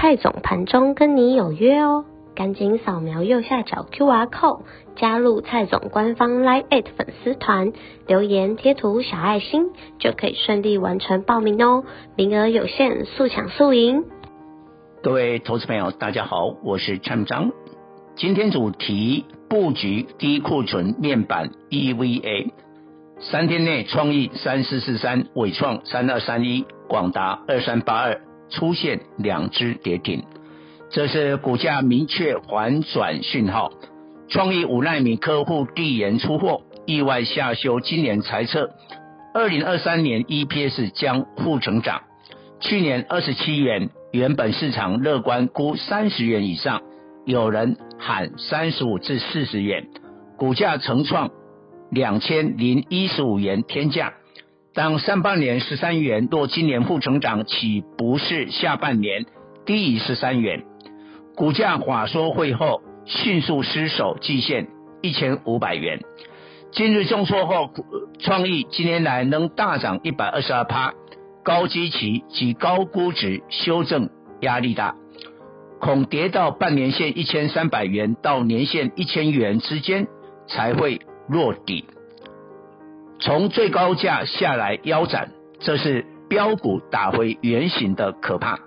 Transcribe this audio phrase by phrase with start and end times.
[0.00, 4.62] 蔡总盘中跟你有约哦，赶紧扫描右下角 QR code
[4.96, 7.74] 加入蔡总官方 Line@ 粉丝团，
[8.06, 9.66] 留言贴图小爱心
[9.98, 11.84] 就可以顺利完成报名哦，
[12.16, 14.04] 名额有限，速抢速赢。
[15.02, 17.52] 各位投资朋友，大家好，我是陈章，
[18.16, 22.52] 今天主题布局低库存面板 EVA，
[23.18, 28.22] 三天内创意三四四三，伟创三二三一，广达二三八二。
[28.50, 30.24] 出现两只跌停，
[30.90, 33.72] 这是股价明确反转讯号。
[34.28, 38.70] 创意五奈米客户递延出货，意外下修今年财测，
[39.34, 42.02] 二零二三年 EPS 将负成长。
[42.60, 46.82] 去年二十七元，原本市场乐观估三十元以上，
[47.24, 49.88] 有人喊三十五至四十元，
[50.36, 51.30] 股价曾创
[51.90, 54.12] 两千零一十五元天价。
[54.80, 59.26] 当上半年十三元，若今年负成长，岂不是下半年
[59.66, 60.64] 低于十三元？
[61.36, 64.68] 股价法说会后迅速失守季线
[65.02, 66.00] 一千五百元。
[66.72, 67.68] 今日重挫后，
[68.20, 70.94] 创意今年来能大涨一百二十二趴，
[71.44, 74.08] 高基期及高估值修正
[74.40, 74.94] 压力大，
[75.78, 80.06] 恐跌到半年线一千三百元到年线一千元之间
[80.48, 81.84] 才会落底。
[83.20, 88.58] 从最高价下来腰斩，这是标股打回原形的可怕。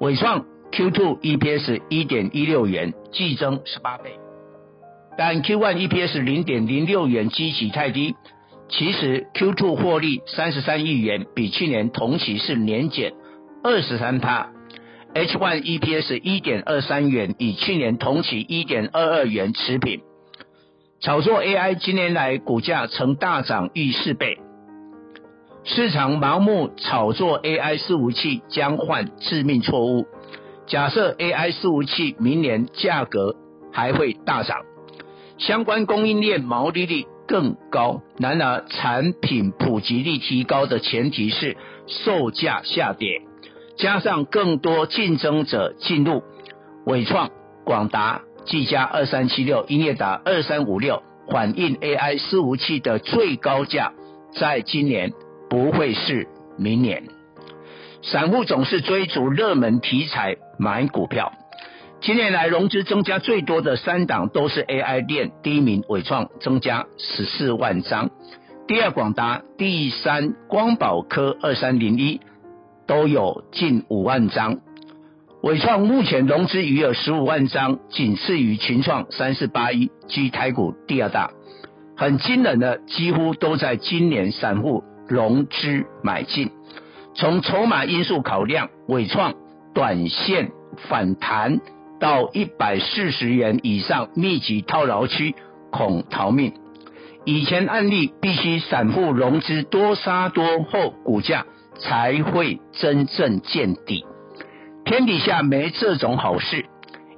[0.00, 4.18] 伟创 Q2 EPS 一点一六元，季增十八倍，
[5.18, 8.14] 但 Q1 EPS 零点零六元基期太低。
[8.68, 13.12] 其实 Q2 获利三十三亿元，比去年同期是年减
[13.62, 14.48] 二十三趴。
[15.14, 20.00] H1 EPS 一点二三元，与去年同期一点二二元持平。
[20.98, 24.38] 炒作 AI 今年来股价曾大涨逾四倍，
[25.62, 30.06] 市场盲目炒作 AI 伺服器将犯致命错误。
[30.66, 33.36] 假设 AI 伺服器明年价格
[33.72, 34.62] 还会大涨，
[35.36, 38.00] 相关供应链毛利率更高。
[38.18, 43.20] 然而产品普及率提高的前提是售价下跌，
[43.76, 46.22] 加上更多竞争者进入，
[46.86, 47.30] 伟创、
[47.66, 48.22] 广达。
[48.46, 53.92] 技嘉二三七六，英业达二三五六，反映 AI 伺服器的最高价，
[54.32, 55.12] 在今年
[55.50, 57.04] 不会是明年。
[58.02, 61.32] 散户总是追逐热门题材买股票，
[62.00, 68.10] 今年来融资增加最多的三档都是 AI 链，第一名伟创增加十四万张，
[68.68, 72.20] 第二广达，第三光宝科二三零一
[72.86, 74.58] 都有近五万张。
[75.46, 81.30] 伟创目前融资余额十五万张，仅次于群创三四八一，居台股第二大，
[81.96, 86.50] 很惊人的，几乎都在今年散户融资买进。
[87.14, 89.34] 从筹码因素考量，伟创
[89.72, 90.50] 短线
[90.88, 91.60] 反弹
[92.00, 95.36] 到一百四十元以上密集套牢区，
[95.70, 96.54] 恐逃命。
[97.24, 101.46] 以前案例必须散户融资多杀多后，股价
[101.78, 104.04] 才会真正见底。
[104.86, 106.64] 天底下没这种好事，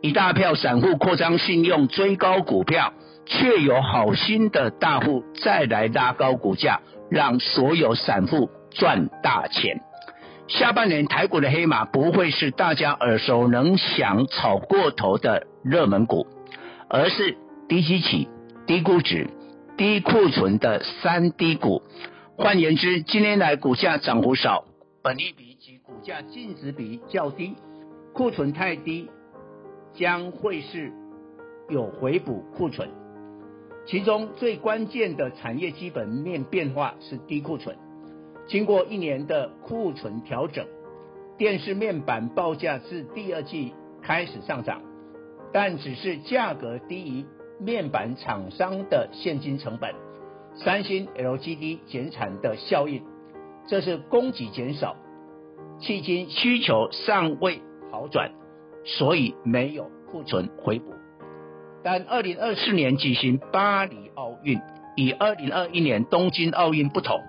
[0.00, 2.92] 一大票散户扩张信用追高股票，
[3.24, 9.80] 却有好心的大户再来拉高股价，让所有散户赚大钱。
[10.48, 16.26] 下半年台股的黑马不会是大家耳熟能详炒过头的热门股，
[16.90, 17.36] 而是
[17.68, 18.28] 低基期、
[18.66, 19.30] 低估值、
[19.76, 21.84] 低库存的三低股。
[22.36, 24.64] 换言之，今年来股价涨幅少，
[25.04, 25.51] 本利比。
[26.02, 27.54] 价净值比较低，
[28.12, 29.08] 库存太低，
[29.94, 30.92] 将会是
[31.68, 32.90] 有回补库存。
[33.86, 37.76] 其中最关键的产业基本面变化是低库存。
[38.46, 40.66] 经过一年的库存调整，
[41.38, 43.72] 电视面板报价自第二季
[44.02, 44.82] 开始上涨，
[45.52, 47.24] 但只是价格低于
[47.58, 49.94] 面板厂商的现金成本。
[50.54, 53.02] 三星、LGD 减产的效应，
[53.66, 54.96] 这是供给减少。
[55.80, 57.60] 迄今需求尚未
[57.90, 58.30] 好转，
[58.84, 60.92] 所以没有库存回补。
[61.84, 64.60] 但二零二四年举行巴黎奥运，
[64.96, 67.20] 与二零二一年东京奥运不同，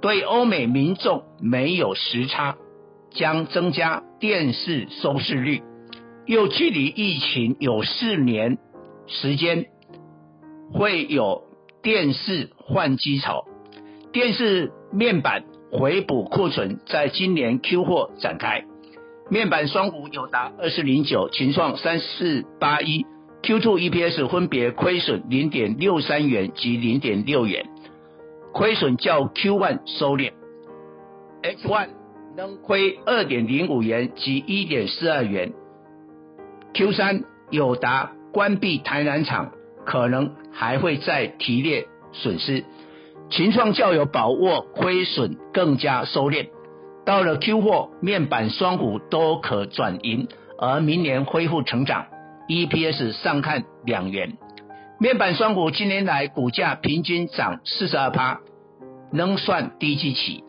[0.00, 2.56] 对欧美民众没有时差，
[3.10, 5.62] 将增加电视收视率。
[6.26, 8.58] 又距离疫情有四年
[9.06, 9.66] 时间，
[10.72, 11.42] 会有
[11.82, 13.44] 电视换机潮，
[14.12, 15.44] 电视面板
[15.76, 18.64] 回补库存，在今年 Q 货展开。
[19.28, 23.04] 面板双虎友达二四零九，群创三四八一
[23.42, 27.66] ，Q2 EPS 分别亏损零点六三元及零点六元，
[28.52, 30.30] 亏损较 Q1 收敛。
[31.42, 31.88] H1
[32.36, 35.54] 能亏二点零五元及一点四二元。
[36.72, 39.50] Q3 有达关闭台南厂，
[39.84, 42.62] 可能还会再提列损失。
[43.36, 46.50] 群创较有把握亏损更加收敛。
[47.04, 52.06] 到了 Q 货，面板双股都可转盈，而明年恢复成长
[52.46, 54.38] ，EPS 上看两元。
[55.00, 58.40] 面板双股今年来股价平均涨四十二趴，
[59.10, 60.44] 仍算低基期。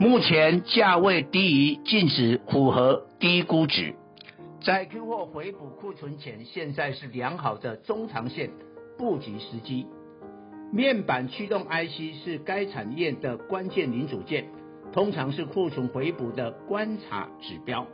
[0.00, 3.94] 目前价位低于净值，符合低估值。
[4.60, 8.50] 在 Q 货回补库存前，现在是良好的中长线
[8.98, 9.86] 布局时机。
[10.70, 14.44] 面板驱动 IC 是该产业的关键零组件，
[14.92, 17.86] 通常是库存回补的观察指标。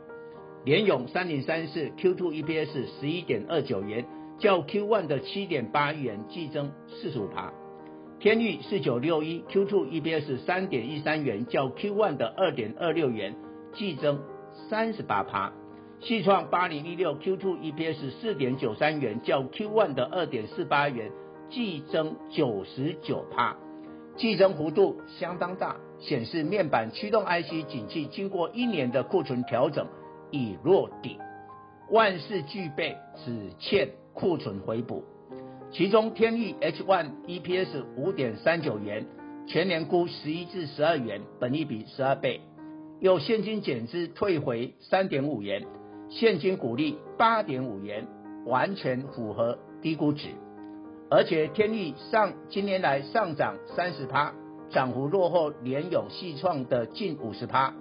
[0.65, 4.05] 联咏三零三四 Q2 EPS 十一点二九元，
[4.39, 7.53] 较 Q1 的七点八元季增四十五趴。
[8.19, 13.35] 天钰四九六一 Q2 EPS 三点一三元，较 Q1 的二点二六元
[13.73, 14.21] 季增
[14.69, 15.53] 三十八趴。
[16.01, 21.09] 矽创八零一六 Q2 EPS 四点九三元，较 Q1 的二点四八元，
[21.49, 23.55] 季增九十九趴，
[24.15, 29.87] 季增幅度相当大，显示面板驱动 IC 景气经过一年的库存调整
[30.31, 31.17] 已落底，
[31.91, 35.03] 万事俱备，只欠库存回补。
[35.71, 39.05] 其中天钰 H1 EPS 五点三九元，
[39.47, 42.41] 全年估十一至十二元，本益比十二倍，
[42.99, 45.65] 有现金减资退回三点五元。
[46.07, 48.07] 现金股利八点五元，
[48.45, 50.27] 完全符合低估值，
[51.09, 54.33] 而且天钰上今年来上涨三十趴，
[54.69, 57.73] 涨幅落后联咏、矽创的近五十趴。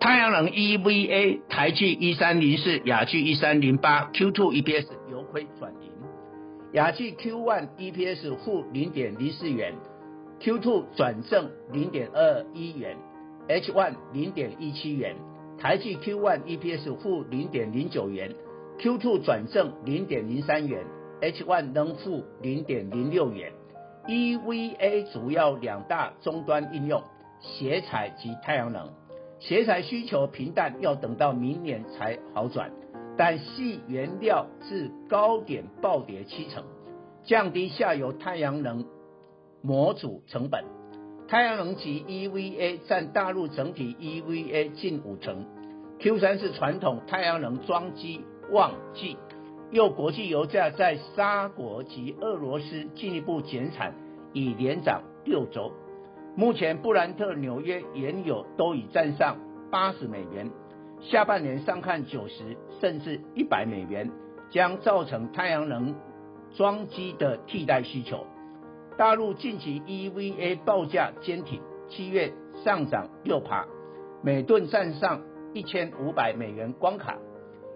[0.00, 5.92] 太阳能 EVA 台聚一三零四，亚聚一三零八，Q2 EPS 由亏转盈，
[6.72, 9.74] 亚聚 Q1 EPS 负零点零四元
[10.40, 12.96] ，Q2 转正零点二一元
[13.48, 15.14] ，H1 零点一七元。
[15.58, 18.34] 台积 Q1 EPS 负零点零九元
[18.78, 20.84] ，Q2 转正零点零三元
[21.20, 23.52] ，H1 能负零点零六元。
[24.06, 27.02] EVA 主要两大终端应用，
[27.40, 28.90] 鞋材及太阳能。
[29.38, 32.72] 鞋材需求平淡，要等到明年才好转。
[33.16, 36.64] 但系原料至高点暴跌七成，
[37.24, 38.86] 降低下游太阳能
[39.60, 40.64] 模组成本。
[41.28, 45.46] 太阳能及 EVA 占大陆整体 EVA 近五成
[46.00, 48.22] ，Q3 是传统太阳能装机
[48.52, 49.16] 旺季，
[49.70, 53.94] 又国际油价在沙国及俄罗斯进一步减产，
[54.34, 55.72] 已连涨六周。
[56.36, 59.38] 目前布兰特、纽约原油都已站上
[59.70, 60.50] 八十美元，
[61.00, 64.10] 下半年上看九十甚至一百美元，
[64.50, 65.94] 将造成太阳能
[66.54, 68.26] 装机的替代需求。
[68.98, 73.66] 大陆近期 EVA 报价坚挺，七月上涨六趴，
[74.22, 75.22] 每吨站上
[75.54, 77.16] 一千五百美元关卡。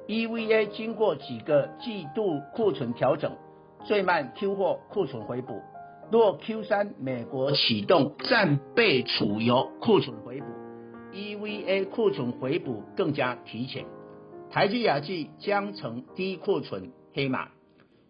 [0.08, 3.32] EVA 经过几个季度库存调整，
[3.84, 5.60] 最慢 Q 货库存回补。
[6.12, 10.46] 若 Q3 美国启动战备储油库存回补
[11.12, 13.84] ，EVA 库存回补更加提前。
[14.50, 17.48] 台积亚聚将成低库存黑马，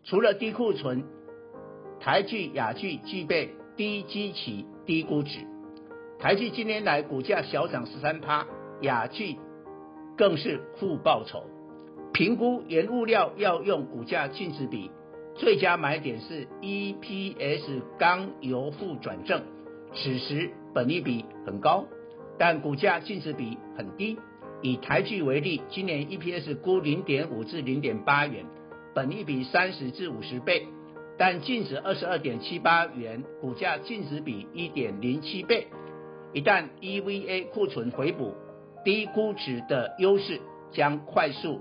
[0.04, 1.04] 除了低库存。
[1.98, 5.38] 台积、亚聚具备低基期、低估值。
[6.18, 8.46] 台积今年来股价小涨十三趴，
[8.82, 9.38] 亚聚
[10.14, 11.44] 更是负报酬。
[12.16, 14.90] 评估原物料要用股价净值比，
[15.34, 19.42] 最佳买点是 EPS 刚由负转正，
[19.92, 21.84] 此时本益比很高，
[22.38, 24.16] 但股价净值比很低。
[24.62, 28.46] 以台剧为例，今年 EPS 估零点五至零点八元，
[28.94, 30.66] 本益比三十至五十倍。
[31.18, 35.66] 但净值二十二点七八元，股价净值比一点零七倍。
[36.32, 38.32] 一旦 EVA 库存回补，
[38.86, 40.40] 低估值的优势
[40.72, 41.60] 将快速